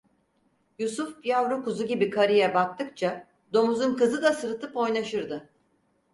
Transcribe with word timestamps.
Yusuf 0.79 1.25
yavru 1.25 1.63
kuzu 1.63 1.87
gibi 1.87 2.09
karıya 2.09 2.53
baktıkça 2.53 3.27
domuzun 3.53 3.95
kızı 3.95 4.23
da 4.23 4.33
sırıtıp 4.33 4.77
oynaşırdı. 4.77 5.49